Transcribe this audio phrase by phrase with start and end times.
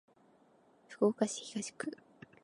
[0.87, 1.95] 福岡市東区